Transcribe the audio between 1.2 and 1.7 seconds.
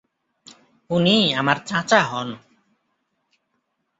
আমার